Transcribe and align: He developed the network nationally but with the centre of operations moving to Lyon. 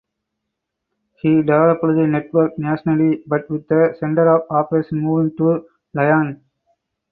He 1.21 1.29
developed 1.43 1.83
the 1.83 2.07
network 2.07 2.57
nationally 2.57 3.21
but 3.27 3.47
with 3.51 3.67
the 3.67 3.95
centre 3.99 4.27
of 4.33 4.49
operations 4.49 4.99
moving 4.99 5.37
to 5.37 5.67
Lyon. 5.93 6.43